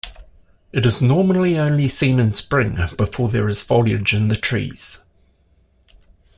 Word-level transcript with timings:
It 0.73 0.83
is 0.87 0.99
normally 0.99 1.59
only 1.59 1.87
seen 1.87 2.19
in 2.19 2.31
spring 2.31 2.79
before 2.97 3.29
there 3.29 3.47
is 3.47 3.61
foliage 3.61 4.15
in 4.15 4.29
the 4.29 4.35
trees. 4.35 5.03